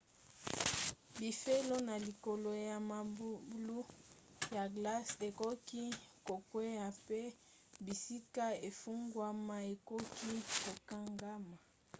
[1.19, 3.79] bifelo na likolo ya mabulu
[4.55, 5.83] ya glace ekoki
[6.27, 7.19] kokwea mpe
[7.85, 10.31] bisika efungwama ekoki
[10.63, 11.55] kokangama